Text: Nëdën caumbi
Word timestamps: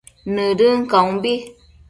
Nëdën 0.33 0.77
caumbi 0.91 1.33